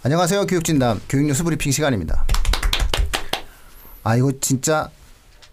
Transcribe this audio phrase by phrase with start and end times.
[0.00, 0.46] 안녕하세요.
[0.46, 2.24] 교육진담 교육뉴스 브리핑 시간입니다.
[4.04, 4.90] 아 이거 진짜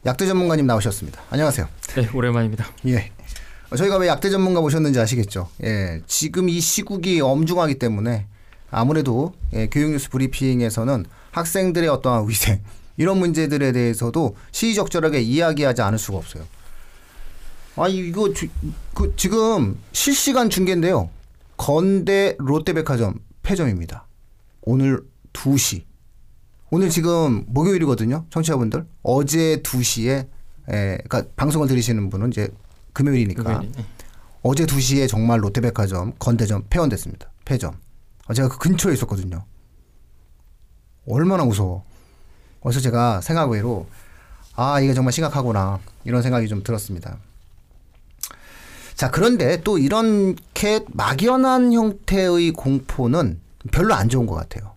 [0.06, 1.20] 약대 전문가님 나오셨습니다.
[1.32, 1.68] 안녕하세요.
[1.96, 2.68] 네, 오랜만입니다.
[2.86, 3.12] 예.
[3.72, 5.50] 어, 저희가 왜 약대 전문가 모셨는지 아시겠죠?
[5.64, 6.02] 예.
[6.06, 8.28] 지금 이 시국이 엄중하기 때문에
[8.70, 12.62] 아무래도 예, 교육뉴스 브리핑에서는 학생들의 어떠한 위생
[12.98, 16.44] 이런 문제들에 대해서도 시의적절하게 이야기하지 않을 수가 없어요.
[17.78, 18.48] 아 이거 주,
[18.94, 21.10] 그 지금 실시간 중계인데요.
[21.58, 24.06] 건대 롯데백화점 폐점입니다.
[24.66, 25.02] 오늘
[25.34, 25.86] 2시.
[26.72, 28.26] 오늘 지금 목요일이거든요.
[28.30, 28.86] 청취자분들.
[29.04, 30.28] 어제 2시에
[30.68, 32.50] 에, 그러니까 방송을 들으시는 분은 이제
[32.94, 33.86] 금요일이니까 금요일이, 네.
[34.42, 37.32] 어제 2시에 정말 롯데백화점 건대점 폐원됐습니다.
[37.46, 37.78] 폐점.
[38.28, 39.46] 어, 제가 그 근처에 있었거든요.
[41.08, 41.84] 얼마나 무서워.
[42.62, 43.86] 그래서 제가 생각 외로
[44.56, 47.20] 아 이게 정말 심각하구나 이런 생각이 좀 들었습니다.
[48.96, 53.40] 자 그런데 또 이렇게 막연한 형태의 공포는
[53.72, 54.74] 별로 안 좋은 것 같아요.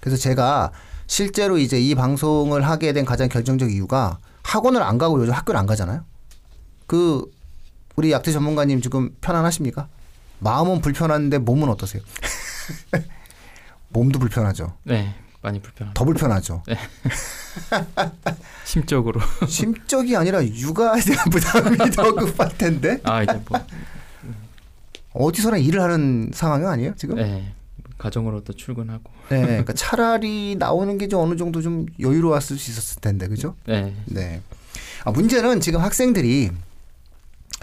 [0.00, 0.72] 그래서 제가
[1.06, 5.66] 실제로 이제 이 방송을 하게 된 가장 결정적 이유가 학원을 안 가고 요즘 학교를 안
[5.66, 6.04] 가잖아요.
[6.86, 7.24] 그
[7.96, 9.88] 우리 약대 전문가님 지금 편안하십니까?
[10.38, 12.02] 마음은 불편한데 몸은 어떠세요?
[13.90, 14.74] 몸도 불편하죠.
[14.84, 15.98] 네, 많이 불편합니다.
[15.98, 16.62] 더 불편하죠.
[18.64, 19.20] 심적으로.
[19.48, 23.60] 심적이 아니라 육아에 대한 부담이 더 급할 텐데 아 이제 뭐,
[25.12, 27.16] 어디서나 일을 하는 상황이 아니에요 지금?
[27.16, 27.52] 네.
[28.00, 29.10] 네, 가정으로 또 출근하고.
[29.28, 33.54] 그러니까 차라리 나오는 게 좀 어느 정도 좀 여유로웠을 수 있었을 텐데 그죠?
[33.66, 34.40] 네, 네.
[35.04, 36.50] 아, 문제는 지금 학생들이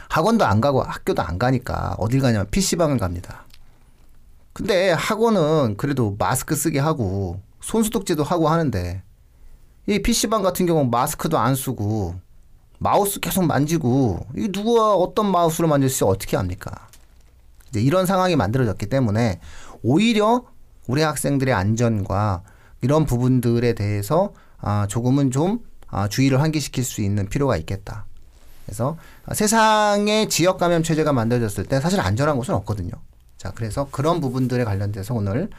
[0.09, 3.45] 학원도 안 가고 학교도 안 가니까 어딜 가냐면 PC방을 갑니다.
[4.53, 9.01] 근데 학원은 그래도 마스크 쓰게 하고 손소독제도 하고 하는데
[9.87, 12.15] 이 PC방 같은 경우는 마스크도 안 쓰고
[12.79, 16.87] 마우스 계속 만지고 이 누가 어떤 마우스로 만질지 어떻게 합니까?
[17.69, 19.39] 이제 이런 상황이 만들어졌기 때문에
[19.83, 20.45] 오히려
[20.87, 22.43] 우리 학생들의 안전과
[22.81, 28.05] 이런 부분들에 대해서 아, 조금은 좀 아, 주의를 환기시킬 수 있는 필요가 있겠다.
[28.65, 28.97] 그래서
[29.33, 32.91] 세상에 지역 감염 체제가 만들어졌을 때 사실 안전한 곳은 없거든요.
[33.37, 35.49] 자, 그래서 그런 부분들에 관련돼서 오늘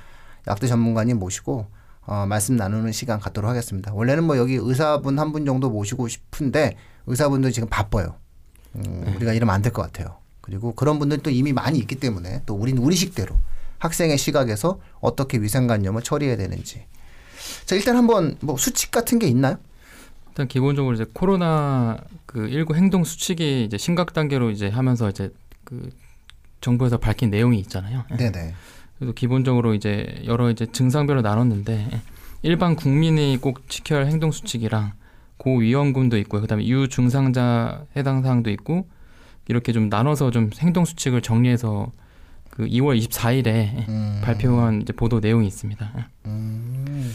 [0.47, 1.67] 약대 전문가님 모시고
[2.07, 3.93] 어, 말씀 나누는 시간 갖도록 하겠습니다.
[3.95, 8.17] 원래는 뭐 여기 의사분 한 분 정도 모시고 싶은데 의사분들 지금 바빠요.
[8.77, 10.17] 음, 우리가 이러면 안 될 것 같아요.
[10.41, 13.35] 그리고 그런 분들 또 이미 많이 있기 때문에 또 우리는 우리식대로
[13.79, 16.85] 학생의 시각에서 어떻게 위생관념을 처리해야 되는지.
[17.65, 19.59] 자, 일단 한번 뭐 수칙 같은 게 있나요?
[20.29, 25.33] 일단 기본적으로 이제 코로나 그 19 행동 수칙이 이제 심각 단계로 이제 하면서 이제
[25.65, 25.91] 그
[26.61, 28.05] 정부에서 밝힌 내용이 있잖아요.
[28.13, 28.17] 예.
[28.17, 28.55] 네네.
[28.99, 32.03] 그래서 기본적으로 이제 여러 이제 증상별로 나눴는데
[32.43, 34.93] 일반 국민이 꼭 지켜야 할 행동 수칙이랑
[35.39, 38.89] 고위험군도 있고 그다음에 유중상자 해당 사항도 있고
[39.47, 41.93] 이렇게 좀 나눠서 좀 행동 수칙을 정리해서
[42.59, 44.21] 그 2월 24일에 음.
[44.21, 46.09] 발표한 이제 보도 내용이 있습니다.
[46.27, 47.13] 음.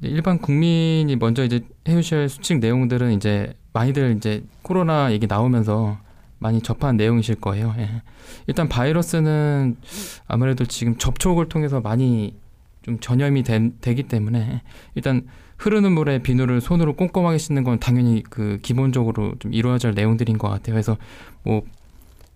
[0.00, 5.98] 일반 국민이 먼저 이제 할 수칙 내용들은 이제 많이들 이제 코로나 얘기 나오면서
[6.40, 7.72] 많이 접한 내용이실 거예요.
[7.78, 8.02] 예.
[8.48, 9.76] 일단 바이러스는
[10.26, 12.34] 아무래도 지금 접촉을 통해서 많이
[12.82, 14.62] 좀 전염이 된- 되기 때문에
[14.96, 15.28] 일단
[15.58, 20.48] 흐르는 물에 비누를 손으로 꼼꼼하게 씻는 건 당연히 그 기본적으로 좀 이루어져야 할 내용들인 것
[20.48, 20.74] 같아요.
[20.74, 20.96] 그래서
[21.44, 21.62] 뭐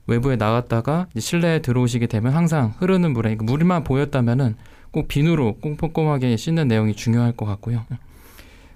[0.07, 4.57] 외부에 나갔다가 실내에 들어오시게 되면 항상 흐르는 물에 그 물만 보였다면은
[4.91, 7.85] 꼭 비누로 꼼꼼하게 씻는 내용이 중요할 것 같고요.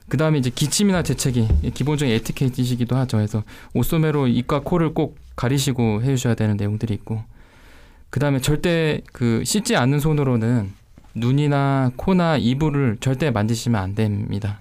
[0.08, 3.16] 그 다음에 이제 기침이나 재채기 기본적인 에티켓이시기도 하죠.
[3.16, 7.22] 그래서 옷소매로 입과 코를 꼭 가리시고 해주셔야 되는 내용들이 있고
[8.10, 10.72] 그 다음에 절대 그 씻지 않는 손으로는
[11.14, 14.58] 눈이나 코나 이불을 절대 만지시면 안 됩니다.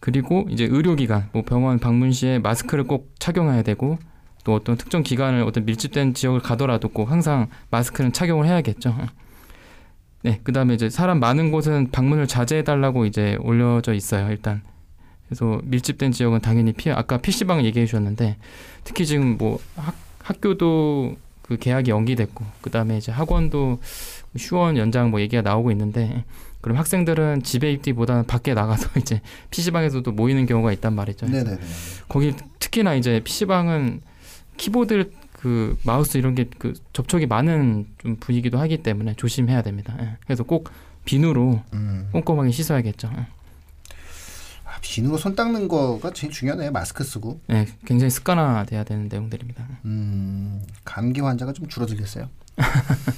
[0.00, 3.98] 그리고 이제 의료기관, 뭐 병원 방문 시에 마스크를 꼭 착용해야 되고
[4.44, 8.94] 또 어떤 특정 기관을 어떤 밀집된 지역을 가더라도 꼭 항상 마스크는 착용을 해야겠죠.
[10.22, 14.30] 네, 그다음에 이제 사람 많은 곳은 방문을 자제해 달라고 이제 올려져 있어요.
[14.30, 14.62] 일단
[15.26, 16.94] 그래서 밀집된 지역은 당연히 피해.
[16.94, 18.36] 아까 PC방 얘기해 주셨는데
[18.84, 23.80] 특히 지금 뭐 학, 학교도 그 개학이 연기됐고 그다음에 이제 학원도
[24.38, 26.24] 휴원 연장 뭐 얘기가 나오고 있는데
[26.60, 29.20] 그럼 학생들은 집에 있기보다는 밖에 나가서 이제
[29.50, 31.26] PC방에서도 모이는 경우가 있단 말이죠.
[31.26, 31.58] 네네네.
[32.08, 34.00] 거기 특히나 이제 PC방은
[34.56, 39.94] 키보드 그 마우스 이런 게 그 접촉이 많은 좀 분위기도 하기 때문에 조심해야 됩니다.
[40.00, 40.16] 예.
[40.24, 40.70] 그래서 꼭
[41.04, 42.08] 비누로 음.
[42.12, 43.10] 꼼꼼하게 씻어야겠죠.
[43.16, 43.26] 예.
[44.64, 46.70] 아, 비누로 손 닦는 거가 제일 중요하네.
[46.70, 47.40] 마스크 쓰고.
[47.50, 49.68] 예, 굉장히 습관화돼야 되는 내용들입니다.
[49.84, 52.28] 음, 감기 환자가 좀 줄어들겠어요.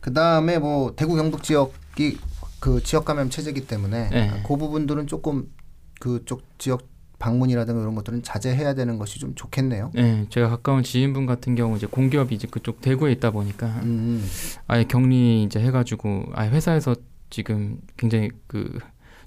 [0.00, 2.18] 그 다음에 뭐 대구 경북 지역이
[2.60, 4.42] 그 지역 감염 체제이기 때문에 네.
[4.46, 5.50] 그 부분들은 조금
[5.98, 6.86] 그쪽 지역
[7.18, 9.90] 방문이라든가 이런 것들은 자제해야 되는 것이 좀 좋겠네요.
[9.94, 14.24] 네, 제가 가까운 지인분 같은 경우 이제 공기업이 이제 그쪽 대구에 있다 보니까 음,
[14.66, 16.94] 아예 격리 이제 해가지고 아예 회사에서
[17.30, 18.78] 지금 굉장히 그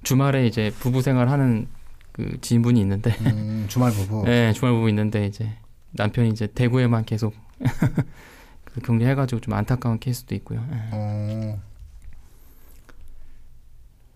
[0.04, 1.68] 주말에 이제 부부 생활하는
[2.12, 4.24] 그 지인분이 있는데 음, 주말 부부.
[4.28, 5.58] 네, 주말 부부 있는데 이제
[5.92, 7.34] 남편이 이제 대구에만 계속
[8.66, 10.66] 그 격리해가지고 좀 안타까운 케이스도 있고요.
[10.72, 10.78] 예.
[10.92, 11.62] 어,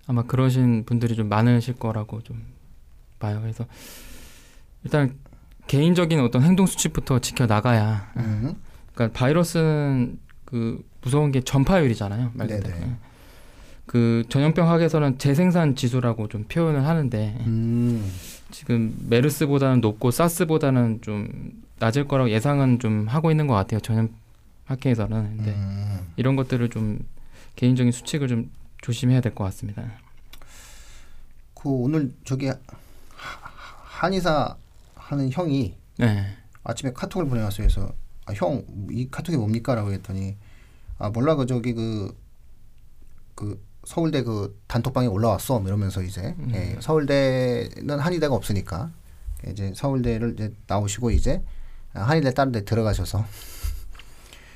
[0.08, 2.44] 아마 그러신 분들이 좀 많으실 거라고 좀
[3.22, 3.40] 봐요.
[3.42, 3.66] 그래서
[4.84, 5.16] 일단
[5.68, 8.12] 개인적인 어떤 행동 수칙부터 지켜 나가야.
[8.18, 8.56] 음,
[8.94, 12.32] 그러니까 바이러스는 그 무서운 게 전파율이잖아요.
[12.34, 12.76] 말 그대로.
[12.78, 12.96] 네네.
[13.86, 18.10] 그 전염병 학에서는 재생산 지수라고 좀 표현을 하는데 음,
[18.52, 23.80] 지금 메르스보다는 높고 사스보다는 좀 낮을 거라고 예상은 좀 하고 있는 것 같아요.
[23.80, 24.10] 전염
[24.66, 25.38] 학회에서는.
[25.38, 26.00] 근데 음.
[26.16, 27.00] 이런 것들을 좀
[27.56, 28.52] 개인적인 수칙을 좀
[28.82, 29.84] 조심해야 될 것 같습니다.
[31.54, 32.56] 그 오늘 저기 하-
[34.02, 34.58] 한의사
[34.96, 36.26] 하는 형이 네.
[36.64, 37.68] 아침에 카톡을 보내왔어요.
[37.68, 37.94] 그래서
[38.26, 40.38] 아, 형, 이 카톡이 뭡니까라고 했더니
[40.98, 48.34] 아 몰라 그 저기 그그 서울대 그 단톡방에 올라왔어 뭐 이러면서 이제 예, 서울대는 한의대가
[48.34, 48.92] 없으니까
[49.48, 51.44] 이제 서울대를 이제 나오시고 이제
[51.94, 53.24] 한의대 다른 데 들어가셔서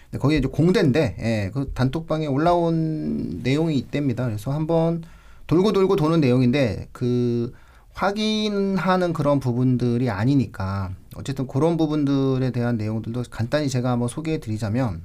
[0.10, 4.26] 근데 거기 이제 공대인데 예, 그 단톡방에 올라온 내용이 있답니다.
[4.26, 5.04] 그래서 한번
[5.46, 7.54] 돌고 돌고 도는 내용인데 그
[7.96, 15.02] 확인하는 그런 부분들이 아니니까 어쨌든 그런 부분들에 대한 내용들도 간단히 제가 한번 소개해 드리자면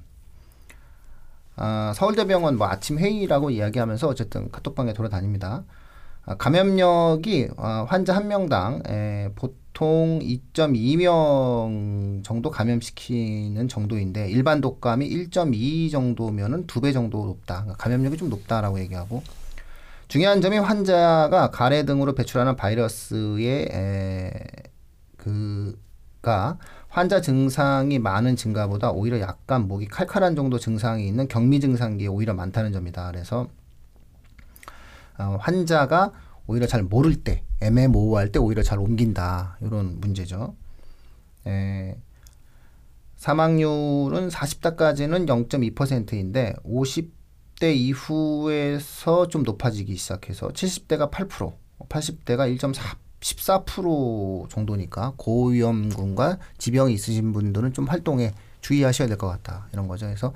[1.57, 5.63] 아, 서울대병원 뭐 아침 회의라고 이야기하면서 어쨌든 카톡방에 돌아다닙니다.
[6.27, 15.93] 아, 감염력이 아, 환자 한 명당 에, 보통 2.2명 정도 감염시키는 정도인데 일반 독감이 1.2
[15.93, 17.63] 정도면은 두 배 정도 높다.
[17.63, 19.23] 그러니까 감염력이 좀 높다라고 얘기하고
[20.11, 24.33] 중요한 점이 환자가 가래 등으로 배출하는 바이러스의 에,
[25.17, 26.59] 그가
[26.89, 32.73] 환자 증상이 많은 증가보다 오히려 약간 목이 칼칼한 정도 증상이 있는 경미 증상기에 오히려 많다는
[32.73, 33.13] 점이다.
[33.13, 33.47] 그래서
[35.17, 36.11] 어, 환자가
[36.49, 39.59] 오히려 잘 모를 때 애매모호할 때 오히려 잘 옮긴다.
[39.61, 40.57] 이런 문제죠.
[41.47, 41.97] 에,
[43.15, 47.20] 사망률은 40대까지는 0.2%인데 50
[47.61, 51.53] 대 이후에서 좀 높아지기 시작해서 70대가 8%,
[51.89, 59.89] 80대가 1.4 14% 정도니까 고위험군과 지병이 있으신 분들은 좀 활동에 주의하셔야 될 것 같다 이런
[59.89, 60.07] 거죠.
[60.07, 60.33] 그래서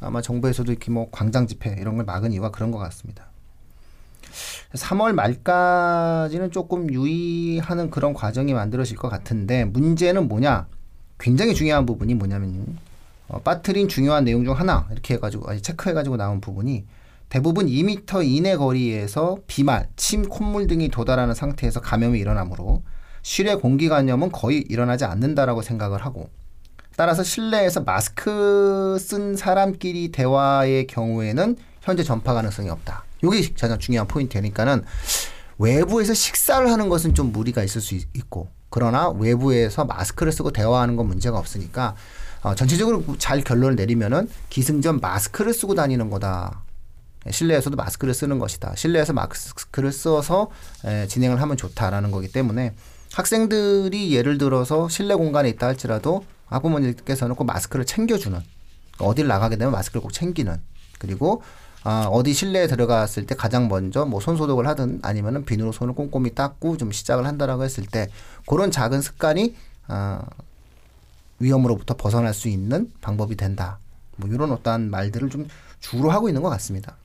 [0.00, 3.24] 아마 정부에서도 이렇게 뭐 광장 집회 이런 걸 막은 이유가 그런 것 같습니다.
[4.74, 10.66] 3월 말까지는 조금 유의하는 그런 과정이 만들어질 것 같은데 문제는 뭐냐?
[11.18, 12.78] 굉장히 중요한 부분이 뭐냐면
[13.28, 16.84] 어, 빠뜨린 중요한 내용 중 하나 이렇게 해가지고 아니 체크해가지고 나온 부분이
[17.28, 22.82] 대부분 2m 이내 거리에서 비말, 침, 콧물 등이 도달하는 상태에서 감염이 일어나므로
[23.22, 26.30] 실외 공기 감염은 거의 일어나지 않는다라고 생각을 하고
[26.96, 33.04] 따라서 실내에서 마스크 쓴 사람끼리 대화의 경우에는 현재 전파 가능성이 없다.
[33.22, 34.84] 이게 가장 중요한 포인트니까는
[35.58, 40.96] 외부에서 식사를 하는 것은 좀 무리가 있을 수 있- 있고 그러나 외부에서 마스크를 쓰고 대화하는
[40.96, 41.94] 건 문제가 없으니까
[42.42, 46.62] 어, 전체적으로 잘 결론을 내리면은 기승전 마스크를 쓰고 다니는 거다.
[47.30, 48.74] 실내에서도 마스크를 쓰는 것이다.
[48.76, 50.50] 실내에서 마스크를 써서
[50.84, 52.74] 에, 진행을 하면 좋다라는 거기 때문에
[53.12, 58.40] 학생들이 예를 들어서 실내 공간에 있다 할지라도 학부모님께서는 꼭 마스크를 챙겨주는
[58.98, 60.56] 어딜 나가게 되면 마스크를 꼭 챙기는
[60.98, 61.42] 그리고
[61.84, 66.34] 아, 어디 실내에 들어갔을 때 가장 먼저 뭐 손 소독을 하든 아니면은 비누로 손을 꼼꼼히
[66.34, 68.08] 닦고 좀 시작을 한다라고 했을 때
[68.46, 69.54] 그런 작은 습관이
[69.86, 70.22] 아,
[71.38, 73.78] 위험으로부터 벗어날 수 있는 방법이 된다.
[74.16, 75.46] 뭐 이런 어떠한 말들을 좀
[75.80, 76.96] 주로 하고 있는 것 같습니다.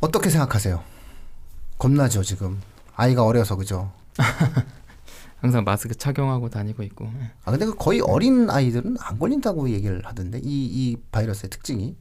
[0.00, 0.82] 어떻게 생각하세요?
[1.78, 2.60] 겁나죠 지금
[2.94, 3.92] 아이가 어려서 그죠?
[5.40, 7.06] 항상 마스크 착용하고 다니고 있고.
[7.20, 7.30] 예.
[7.44, 11.96] 아 근데 그 거의 어린 아이들은 안 걸린다고 얘기를 하던데 이 이 바이러스의 특징이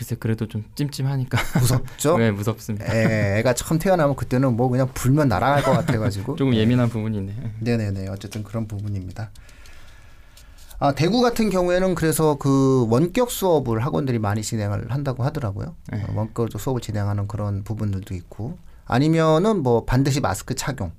[0.00, 1.38] 글쎄 그래도 좀 찜찜하니까.
[1.60, 2.16] 무섭죠?
[2.18, 2.86] 네, 무섭습니다.
[2.90, 7.34] 애, 애가 처음 태어나면 그때는 뭐 그냥 불면 날아갈 것 같아가지고 조금 예민한 부분이 있네.
[7.38, 7.52] 예.
[7.58, 9.30] 네네네 어쨌든 그런 부분입니다.
[10.78, 15.74] 아 대구 같은 경우에는 그래서 그 원격 수업을 학원들이 많이 진행을 한다고 하더라고요.
[15.92, 16.02] 네.
[16.08, 20.92] 어, 원격 수업을 진행하는 그런 부분들도 있고 아니면은 뭐 반드시 마스크 착용,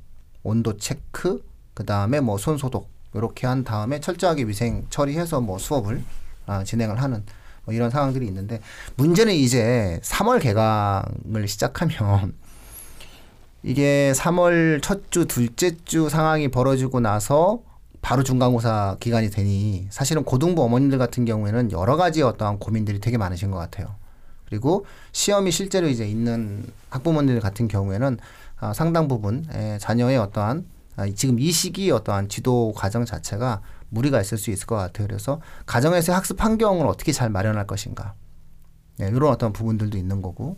[0.44, 1.44] 온도 체크,
[1.74, 6.04] 그 다음에 뭐 손 소독 이렇게 한 다음에 철저하게 위생 처리해서 뭐 수업을
[6.46, 7.24] 아, 진행을 하는
[7.66, 8.60] 뭐 이런 상황들이 있는데
[8.96, 12.34] 문제는 이제 3월 개강을 시작하면
[13.64, 17.62] 이게 3월 첫 주, 둘째 주 상황이 벌어지고 나서
[18.02, 23.52] 바로 중간고사 기간이 되니 사실은 고등부 어머님들 같은 경우에는 여러 가지 어떠한 고민들이 되게 많으신
[23.52, 23.96] 것 같아요.
[24.46, 28.18] 그리고 시험이 실제로 이제 있는 학부모님들 같은 경우에는
[28.60, 30.81] 아, 상당 부분 에, 자녀의 어떠한 아,
[31.16, 35.08] 지금 이 시기의 어떠한 지도 과정 자체가 무리가 있을 수 있을 것 같아요.
[35.08, 38.14] 그래서 가정에서의 학습 환경을 어떻게 잘 마련할 것인가.
[38.98, 40.58] 네, 이런 어떤 부분들도 있는 거고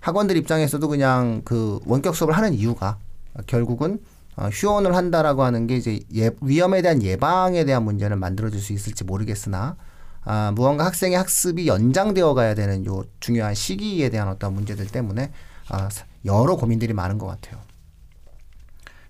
[0.00, 2.98] 학원들 입장에서도 그냥 그 원격 수업을 하는 이유가
[3.46, 4.00] 결국은
[4.36, 9.04] 어, 휴원을 한다라고 하는 게 이제 예, 위험에 대한 예방에 대한 문제는 만들어줄 수 있을지
[9.04, 9.76] 모르겠으나
[10.24, 15.32] 아, 무언가 학생의 학습이 연장되어 가야 되는 요 중요한 시기에 대한 어떤 문제들 때문에
[15.68, 15.88] 아,
[16.24, 17.60] 여러 고민들이 많은 것 같아요.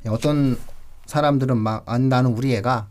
[0.09, 0.59] 어떤
[1.16, 2.88] 사람들은 막 아, 나는 우리 애가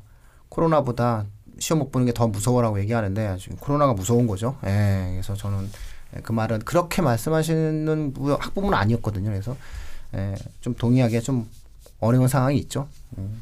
[0.50, 1.26] 코로나보다
[1.58, 4.58] 시험 못 보는 게 더 무서워라고 얘기하는데 지금 코로나가 무서운 거죠.
[4.64, 5.68] 예, 그래서 저는
[6.22, 9.32] 그 말은 그렇게 말씀하시는 학부모는 아니었거든요.
[9.32, 9.58] 그래서
[10.14, 11.50] 예, 좀 동의하기에 좀
[12.00, 12.88] 어려운 상황이 있죠.
[13.18, 13.42] 음.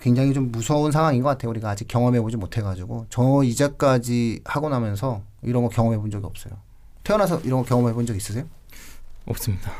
[0.00, 1.50] 굉장히 좀 무서운 상황인 것 같아요.
[1.50, 6.54] 우리가 아직 경험해보지 못해가지고 저 이제까지 하고 나면서 이런 거 경험해본 적이 없어요.
[7.04, 8.44] 태어나서 이런 거 경험해본 적 있으세요?
[9.26, 9.70] 없습니다.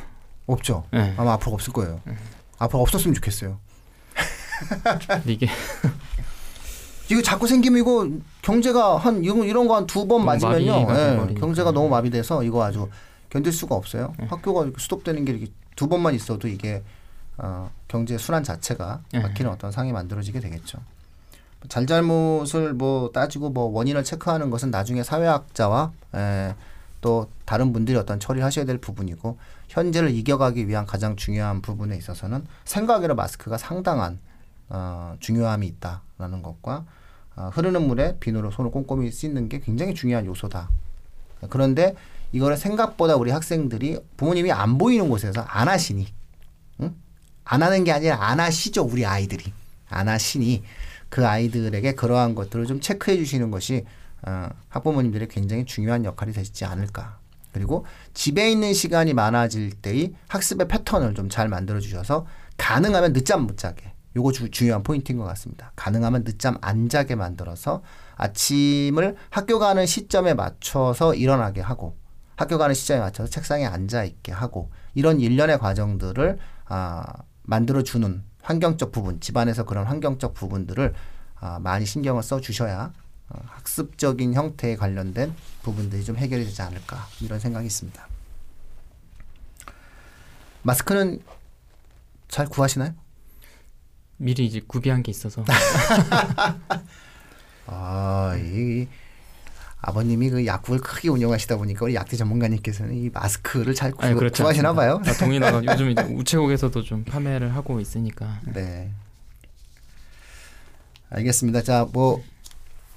[0.46, 0.84] 없죠.
[0.92, 1.14] 네.
[1.16, 2.00] 아마 앞으로 없을 거예요.
[2.58, 3.58] 앞으로 없었으면 좋겠어요.
[5.26, 5.48] 이게
[7.10, 8.08] 이거 자꾸 생기면 이거
[8.42, 10.86] 경제가 한 이런 이런 거 한 두번 너무 맞으면요.
[11.30, 11.34] 예.
[11.34, 12.88] 경제가 너무 마비돼서 이거 아주
[13.30, 14.14] 견딜 수가 없어요.
[14.28, 16.82] 학교가 이렇게 스톱되는 게 이렇게 두 번만 있어도 이게
[17.38, 19.20] 어, 경제 순환 자체가 예.
[19.20, 20.78] 막히는 어떤 상황이 만들어지게 되겠죠.
[21.68, 26.54] 잘잘못을 뭐 따지고 뭐 원인을 체크하는 것은 나중에 사회학자와 에,
[27.00, 29.38] 또 다른 분들이 어떤 처리하셔야 될 부분이고
[29.68, 34.18] 현재를 이겨가기 위한 가장 중요한 부분에 있어서는 생각외로 마스크가 상당한
[34.68, 36.84] 어, 중요함이 있다라는 것과
[37.37, 40.68] 어, 흐르는 물에 비누로 손을 꼼꼼히 씻는 게 굉장히 중요한 요소다.
[41.50, 41.94] 그런데
[42.32, 46.06] 이거를 생각보다 우리 학생들이 부모님이 안 보이는 곳에서 안 하시니,
[46.80, 46.94] 응?
[47.44, 49.52] 안 하는 게 아니라 안 하시죠 우리 아이들이
[49.88, 50.62] 안 하시니
[51.08, 53.87] 그 아이들에게 그러한 것들을 좀 체크해 주시는 것이
[54.22, 57.18] 어, 학부모님들의 굉장히 중요한 역할이 되지 않을까.
[57.52, 63.56] 그리고 집에 있는 시간이 많아질 때의 학습의 패턴을 좀 잘 만들어 주셔서 가능하면 늦잠 못
[63.56, 63.92] 자게.
[64.16, 65.72] 요거 주, 중요한 포인트인 것 같습니다.
[65.76, 67.82] 가능하면 늦잠 안 자게 만들어서
[68.16, 71.96] 아침을 학교 가는 시점에 맞춰서 일어나게 하고
[72.36, 77.04] 학교 가는 시점에 맞춰서 책상에 앉아 있게 하고 이런 일련의 과정들을 아,
[77.42, 80.94] 만들어 주는 환경적 부분, 집안에서 그런 환경적 부분들을
[81.40, 82.92] 아, 많이 신경을 써 주셔야
[83.28, 88.06] 어, 학습적인 형태에 관련된 부분들이 좀 해결이 되지 않을까 이런 생각이 있습니다.
[90.62, 91.20] 마스크는
[92.28, 92.94] 잘 구하시나요?
[94.18, 95.44] 미리 이제 구비한 게 있어서
[97.66, 98.88] 아, 이, 이
[99.80, 104.72] 아버님이 그 약국을 크게 운영하시다 보니까 우리 약대 전문가님께서는 이 마스크를 잘 구, 아니, 않습니다.
[104.75, 105.00] 봐요.
[105.04, 108.90] 다 동의나가 요즘 이제 우체국에서도 좀 판매를 하고 있으니까 네.
[111.10, 111.62] 알겠습니다.
[111.62, 112.22] 자, 뭐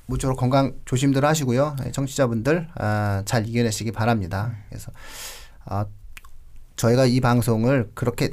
[0.07, 1.75] 무쪼록 건강 조심들 하시고요.
[1.83, 4.55] 네, 청취자분들 아, 잘 이겨내시기 바랍니다.
[4.69, 4.91] 그래서
[5.65, 5.85] 아,
[6.75, 8.31] 저희가 이 방송을 그렇게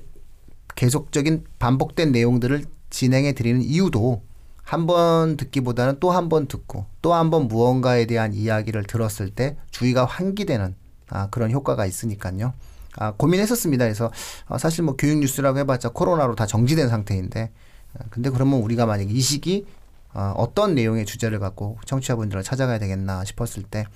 [0.75, 4.23] 계속적인 반복된 내용들을 진행해 드리는 이유도
[4.62, 9.57] 한 번 듣기보다는 또 한 번 듣고 또 한 번 무언가에 대한 이야기를 들었을 때
[9.71, 10.75] 주의가 환기되는
[11.11, 12.52] 아, 그런 효과가 있으니까요.
[12.97, 13.85] 아, 고민했었습니다.
[13.85, 14.11] 그래서
[14.47, 17.50] 어, 사실 뭐 교육 뉴스라고 해봤자 코로나로 다 정지된 상태인데
[17.95, 19.64] 어, 근데 그러면 우리가 만약 이 시기
[20.12, 23.87] 어, 어떤 내용의 주제를 갖고 청취자분들을 찾아가야 되겠나 싶었을 때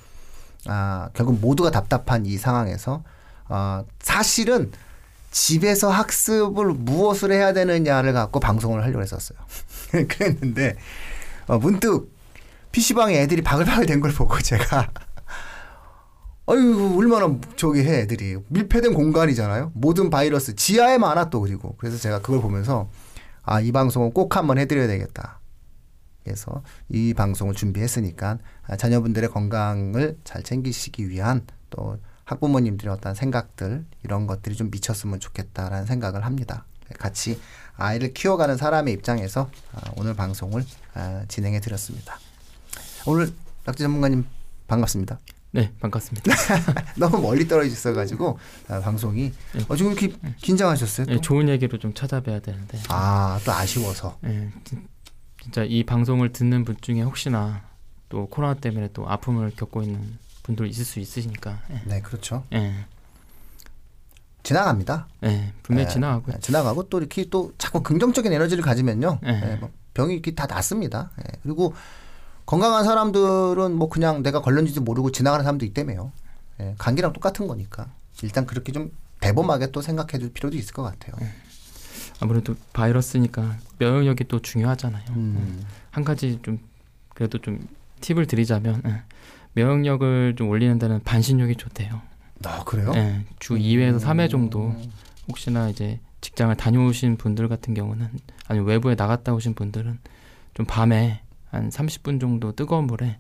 [0.67, 3.03] 아, 결국 모두가 답답한 이 상황에서
[3.49, 4.71] 어, 사실은
[5.33, 9.39] 집에서 학습을 무엇을 해야 되느냐를 갖고 방송을 하려고 했었어요.
[10.09, 10.77] 그랬는데
[11.49, 12.13] 어, 문득
[12.71, 14.91] PC방에 애들이 바글바글 된 걸 보고 제가
[16.47, 19.73] 아유 얼마나 저기 해 애들이 밀폐된 공간이잖아요.
[19.75, 22.89] 모든 바이러스 지하에 많아 또 그리고 그래서 제가 그걸 보면서
[23.45, 25.41] 아 이 방송은 꼭 한번 해드려야 되겠다.
[26.25, 34.27] 그래서 이 방송을 준비했으니까 아, 자녀분들의 건강을 잘 챙기시기 위한 또 학부모님들의 어떤 생각들 이런
[34.27, 36.65] 것들이 좀 미쳤으면 좋겠다라는 생각을 합니다.
[36.99, 37.41] 같이
[37.77, 40.65] 아이를 키워가는 사람의 입장에서 아, 오늘 방송을
[40.95, 42.19] 아, 진행해 드렸습니다.
[43.07, 43.33] 오늘
[43.65, 44.25] 낙지 전문가님
[44.67, 45.19] 반갑습니다.
[45.55, 46.33] 네 반갑습니다.
[46.97, 48.39] 너무 멀리 떨어져 있어가지고
[48.69, 49.65] 아, 방송이 네.
[49.69, 51.07] 어, 지금 이렇게 긴장하셨어요?
[51.07, 51.13] 또?
[51.15, 54.19] 예, 좋은 얘기로 좀 찾아뵈야 되는데 아, 또 아쉬워서.
[54.25, 54.87] 예, 진-
[55.43, 57.63] 진짜 이 방송을 듣는 분 중에 혹시나
[58.09, 62.45] 또 코로나 때문에 또 아픔을 겪고 있는 분들 있을 수 있으니까 예, 네, 그렇죠.
[62.53, 62.87] 예,
[64.43, 65.07] 지나갑니다.
[65.25, 69.19] 예, 분명히 네, 지나가고 네, 지나가고 또 이렇게 또 자꾸 긍정적인 에너지를 가지면요.
[69.23, 69.41] 네.
[69.41, 71.11] 네, 뭐 병이 이렇게 다 낫습니다.
[71.21, 71.75] 예, 그리고
[72.45, 76.13] 건강한 사람들은 뭐 그냥 내가 걸렸는지도 모르고 지나가는 사람도 있다며요.
[76.61, 77.89] 예, 감기랑 똑같은 거니까
[78.23, 81.15] 일단 그렇게 좀 대범하게 또 생각해 줄 필요도 있을 것 같아요.
[82.21, 85.05] 아무래도 바이러스니까 면역력이 또 중요하잖아요.
[85.11, 85.65] 음.
[85.91, 86.59] 한 가지 좀
[87.11, 87.67] 그래도 좀
[88.01, 89.03] 팁을 드리자면 예,
[89.55, 92.01] 면역력을 좀 올리는 데는 반신욕이 좋대요.
[92.45, 92.93] 아 그래요?
[92.97, 94.75] 예, 주 2회에서 3회 정도
[95.29, 98.09] 혹시나 이제 직장을 다녀오신 분들 같은 경우는
[98.49, 99.99] 아니 외부에 나갔다 오신 분들은
[100.55, 103.19] 좀 밤에 한 30분 정도 뜨거운 물에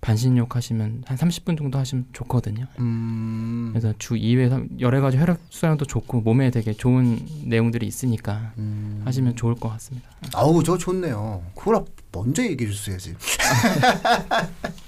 [0.00, 2.66] 반신욕 하시면 한 30분 정도 하시면 좋거든요.
[2.78, 8.52] 음, 그래서 주 2회 삼- 여러 가지 혈액 순환도 좋고 몸에 되게 좋은 내용들이 있으니까
[8.58, 9.00] 음.
[9.06, 10.08] 하시면 좋을 것 같습니다.
[10.34, 11.42] 아우 저 좋네요.
[11.54, 13.14] 그걸 먼저 얘기해 줬어야지.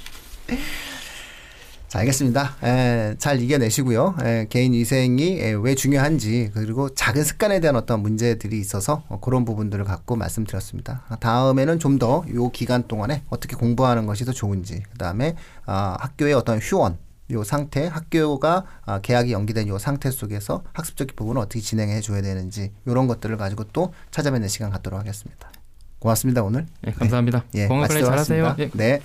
[1.89, 2.57] 자 알겠습니다.
[2.65, 4.17] 에, 잘 이겨내시고요.
[4.23, 9.45] 에, 개인 위생이 에, 왜 중요한지 그리고 작은 습관에 대한 어떤 문제들이 있어서 어, 그런
[9.45, 11.05] 부분들을 갖고 말씀드렸습니다.
[11.09, 15.97] 아, 다음에는 좀 더 요 기간 동안에 어떻게 공부하는 것이 더 좋은지 그 다음에 아,
[16.01, 16.99] 학교의 어떤 휴원
[17.31, 22.73] 요 상태 학교가 아, 개학이 연기된 요 상태 속에서 학습적 부분을 어떻게 진행해 줘야 되는지
[22.85, 25.51] 이런 것들을 가지고 또 찾아뵙는 시간 갖도록 하겠습니다.
[26.01, 26.67] 고맙습니다 오늘.
[26.87, 27.45] 예, 감사합니다.
[27.55, 28.57] 예, 건강 관리 잘하세요.
[28.59, 29.01] 예, 네.